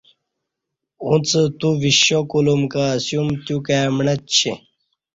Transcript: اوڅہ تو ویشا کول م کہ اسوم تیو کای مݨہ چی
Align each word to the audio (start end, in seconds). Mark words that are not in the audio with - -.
اوڅہ 1.05 1.43
تو 1.59 1.69
ویشا 1.81 2.19
کول 2.29 2.47
م 2.61 2.63
کہ 2.71 2.81
اسوم 2.95 3.27
تیو 3.45 3.57
کای 3.65 3.85
مݨہ 3.95 4.15
چی 4.35 4.51